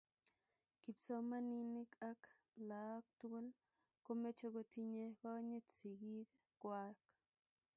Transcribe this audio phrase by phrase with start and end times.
[0.81, 2.21] kipsomaninik ak
[2.67, 3.47] laak tokol
[4.05, 6.29] komeche kotinye konyit sikiik
[6.61, 7.01] kwach